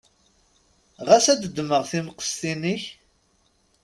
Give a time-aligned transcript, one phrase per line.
[1.07, 2.83] Ɣas ad ddmeɣ timqestin-inek?